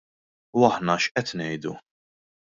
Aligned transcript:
U 0.61 0.65
aħna 0.69 0.95
x'qed 1.03 1.35
ngħidu? 1.43 1.75